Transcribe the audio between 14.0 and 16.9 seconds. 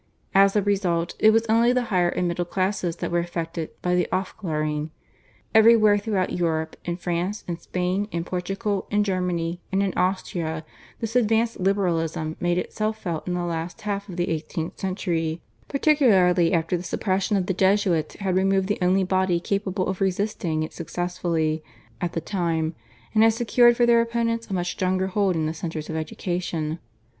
of the eighteenth century, particularly after the